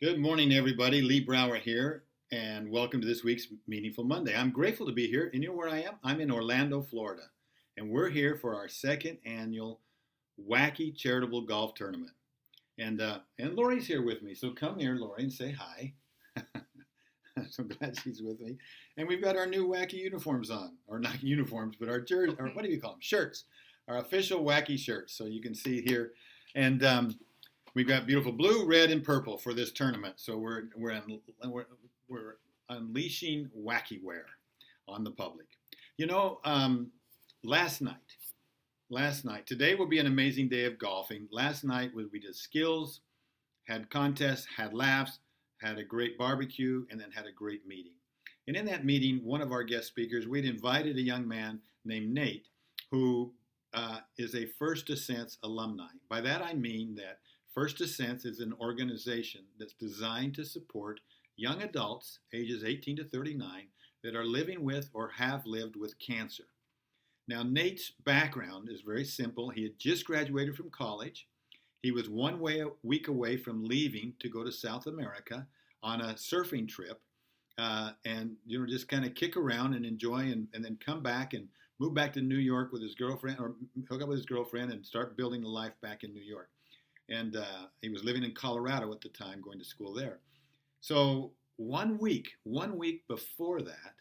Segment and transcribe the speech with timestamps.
[0.00, 1.02] Good morning, everybody.
[1.02, 4.32] Lee Brower here, and welcome to this week's Meaningful Monday.
[4.32, 5.28] I'm grateful to be here.
[5.34, 5.94] And you know where I am?
[6.04, 7.24] I'm in Orlando, Florida,
[7.76, 9.80] and we're here for our second annual
[10.48, 12.12] Wacky Charitable Golf Tournament.
[12.78, 15.92] And uh, and Lori's here with me, so come here, Lori, and say hi.
[17.36, 18.56] I'm so glad she's with me.
[18.98, 22.46] And we've got our new wacky uniforms on, or not uniforms, but our jerseys, or
[22.50, 23.00] what do you call them?
[23.00, 23.46] Shirts.
[23.88, 25.14] Our official wacky shirts.
[25.14, 26.12] So you can see here,
[26.54, 26.84] and.
[26.84, 27.18] Um,
[27.74, 30.14] We've got beautiful blue, red, and purple for this tournament.
[30.18, 31.66] So we're we're un, we're,
[32.08, 32.36] we're
[32.68, 34.26] unleashing wacky wear
[34.86, 35.46] on the public.
[35.96, 36.90] You know, um,
[37.44, 37.96] last night,
[38.90, 41.28] last night, today will be an amazing day of golfing.
[41.30, 43.00] Last night we did skills,
[43.64, 45.18] had contests, had laughs,
[45.60, 47.92] had a great barbecue, and then had a great meeting.
[48.46, 52.14] And in that meeting, one of our guest speakers, we'd invited a young man named
[52.14, 52.46] Nate,
[52.90, 53.32] who
[53.74, 55.88] uh, is a First Descents alumni.
[56.08, 57.18] By that I mean that
[57.58, 61.00] First Descents is an organization that's designed to support
[61.36, 63.66] young adults ages 18 to 39
[64.04, 66.44] that are living with or have lived with cancer.
[67.26, 69.50] Now, Nate's background is very simple.
[69.50, 71.26] He had just graduated from college.
[71.82, 75.44] He was one way, week away from leaving to go to South America
[75.82, 77.00] on a surfing trip
[77.58, 81.02] uh, and you know just kind of kick around and enjoy and, and then come
[81.02, 81.48] back and
[81.80, 83.56] move back to New York with his girlfriend or
[83.88, 86.50] hook up with his girlfriend and start building a life back in New York
[87.08, 90.18] and uh, he was living in Colorado at the time, going to school there.
[90.80, 93.94] So one week, one week before that,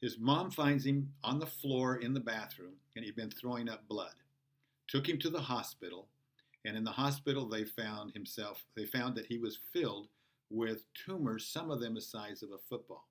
[0.00, 3.88] his mom finds him on the floor in the bathroom, and he'd been throwing up
[3.88, 4.14] blood.
[4.88, 6.08] Took him to the hospital,
[6.64, 8.64] and in the hospital they found himself.
[8.76, 10.08] They found that he was filled
[10.50, 13.08] with tumors, some of them the size of a football.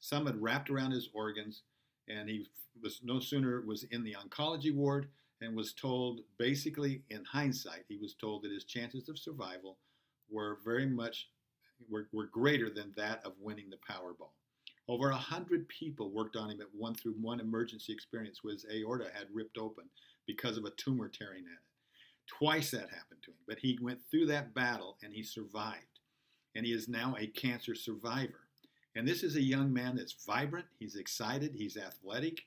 [0.00, 1.62] Some had wrapped around his organs,
[2.08, 2.46] and he
[2.82, 5.08] was no sooner was in the oncology ward
[5.40, 9.78] and was told, basically in hindsight, he was told that his chances of survival
[10.30, 11.28] were very much
[11.88, 14.32] were, were greater than that of winning the Powerball.
[14.88, 18.66] Over a hundred people worked on him at one through one emergency experience where his
[18.72, 19.84] aorta had ripped open
[20.26, 21.58] because of a tumor tearing at it.
[22.26, 26.00] Twice that happened to him, but he went through that battle and he survived.
[26.54, 28.40] And he is now a cancer survivor.
[28.96, 32.42] And this is a young man that's vibrant, he's excited, he's athletic,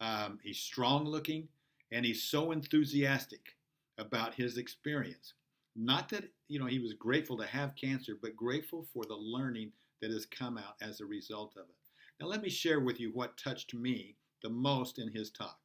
[0.00, 1.48] um, he's strong looking,
[1.92, 3.56] and he's so enthusiastic
[3.98, 5.34] about his experience.
[5.74, 9.72] Not that you know he was grateful to have cancer, but grateful for the learning
[10.00, 11.76] that has come out as a result of it.
[12.20, 15.58] Now, let me share with you what touched me the most in his talk.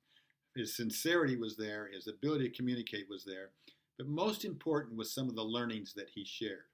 [0.55, 3.51] His sincerity was there, his ability to communicate was there,
[3.97, 6.65] but most important was some of the learnings that he shared.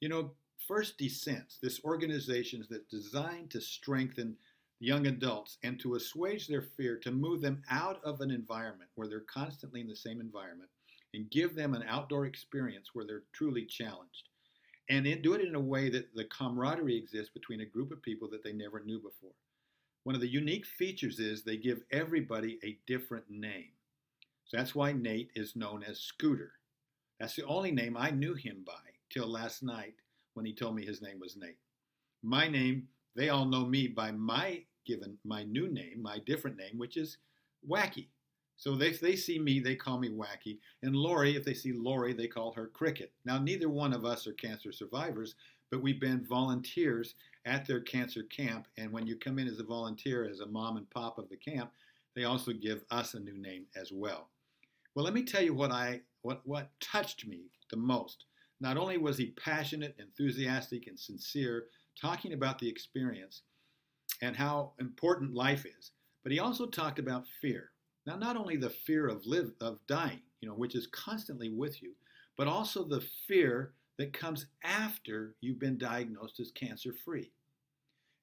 [0.00, 0.32] You know,
[0.66, 4.36] First Descents, this organization that's designed to strengthen
[4.80, 9.08] young adults and to assuage their fear, to move them out of an environment where
[9.08, 10.70] they're constantly in the same environment
[11.14, 14.28] and give them an outdoor experience where they're truly challenged.
[14.90, 18.02] And it, do it in a way that the camaraderie exists between a group of
[18.02, 19.32] people that they never knew before.
[20.02, 23.70] One of the unique features is they give everybody a different name.
[24.44, 26.52] So that's why Nate is known as Scooter.
[27.18, 28.72] That's the only name I knew him by
[29.10, 29.94] till last night
[30.34, 31.56] when he told me his name was Nate.
[32.22, 36.76] My name, they all know me by my given my new name, my different name,
[36.78, 37.18] which is
[37.68, 38.08] Wacky.
[38.56, 40.58] So they, they see me, they call me Wacky.
[40.82, 43.12] And Lori, if they see Lori, they call her Cricket.
[43.24, 45.34] Now, neither one of us are cancer survivors,
[45.70, 47.14] but we've been volunteers
[47.46, 48.68] at their cancer camp.
[48.78, 51.36] And when you come in as a volunteer, as a mom and pop of the
[51.36, 51.72] camp,
[52.14, 54.28] they also give us a new name as well.
[54.94, 58.26] Well, let me tell you what I what what touched me the most.
[58.60, 61.66] Not only was he passionate, enthusiastic, and sincere,
[62.00, 63.42] talking about the experience,
[64.22, 65.92] and how important life is.
[66.22, 67.70] But he also talked about fear.
[68.06, 71.82] Now, not only the fear of live of dying, you know, which is constantly with
[71.82, 71.92] you,
[72.36, 77.30] but also the fear that comes after you've been diagnosed as cancer free.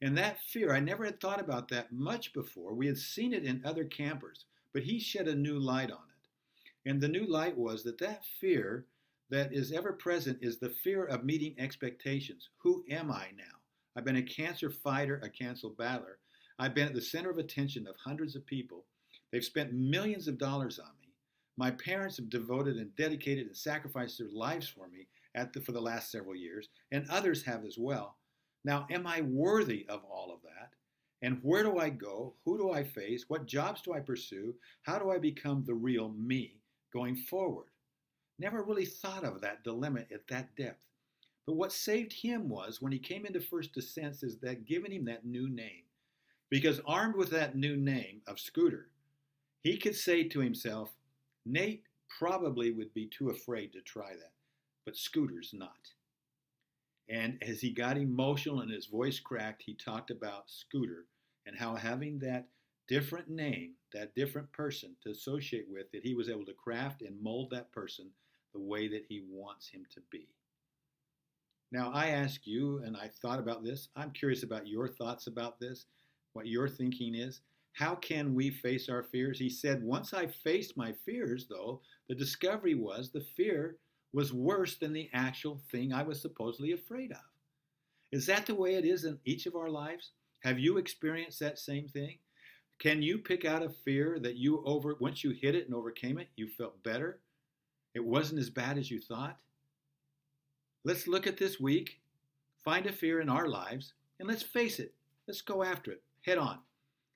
[0.01, 2.73] And that fear, I never had thought about that much before.
[2.73, 6.89] We had seen it in other campers, but he shed a new light on it.
[6.89, 8.85] And the new light was that that fear
[9.29, 12.49] that is ever present is the fear of meeting expectations.
[12.57, 13.60] Who am I now?
[13.95, 16.19] I've been a cancer fighter, a cancer battler.
[16.59, 18.85] I've been at the center of attention of hundreds of people.
[19.31, 21.09] They've spent millions of dollars on me.
[21.57, 25.07] My parents have devoted and dedicated and sacrificed their lives for me
[25.53, 28.17] the, for the last several years, and others have as well.
[28.63, 30.71] Now, am I worthy of all of that?
[31.21, 32.33] And where do I go?
[32.45, 33.25] Who do I face?
[33.27, 34.55] What jobs do I pursue?
[34.83, 36.61] How do I become the real me
[36.93, 37.67] going forward?
[38.39, 40.90] Never really thought of that dilemma at that depth.
[41.45, 45.05] But what saved him was when he came into First Descents is that giving him
[45.05, 45.83] that new name.
[46.49, 48.89] Because armed with that new name of Scooter,
[49.63, 50.93] he could say to himself,
[51.45, 54.33] Nate probably would be too afraid to try that,
[54.85, 55.93] but Scooter's not.
[57.09, 61.05] And as he got emotional and his voice cracked, he talked about Scooter
[61.45, 62.47] and how having that
[62.87, 67.21] different name, that different person to associate with, that he was able to craft and
[67.21, 68.09] mold that person
[68.53, 70.27] the way that he wants him to be.
[71.71, 75.59] Now, I ask you, and I thought about this, I'm curious about your thoughts about
[75.59, 75.85] this,
[76.33, 77.41] what your thinking is.
[77.73, 79.39] How can we face our fears?
[79.39, 83.77] He said, Once I faced my fears, though, the discovery was the fear
[84.13, 87.23] was worse than the actual thing I was supposedly afraid of.
[88.11, 90.11] Is that the way it is in each of our lives?
[90.43, 92.17] Have you experienced that same thing?
[92.79, 96.17] Can you pick out a fear that you over once you hit it and overcame
[96.17, 97.19] it, you felt better?
[97.93, 99.37] It wasn't as bad as you thought?
[100.83, 101.99] Let's look at this week,
[102.63, 104.93] find a fear in our lives, and let's face it.
[105.27, 106.59] Let's go after it head on.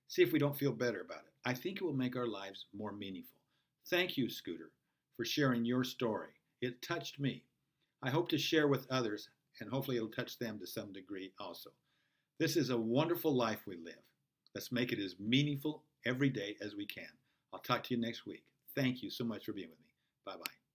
[0.08, 1.32] See if we don't feel better about it.
[1.46, 3.40] I think it will make our lives more meaningful.
[3.88, 4.72] Thank you, Scooter,
[5.16, 6.30] for sharing your story.
[6.62, 7.44] It touched me.
[8.04, 9.30] I hope to share with others,
[9.60, 11.70] and hopefully it'll touch them to some degree also.
[12.40, 14.02] This is a wonderful life we live.
[14.54, 17.06] Let's make it as meaningful every day as we can.
[17.54, 18.44] I'll talk to you next week.
[18.76, 19.94] Thank you so much for being with me.
[20.26, 20.56] Bye bye.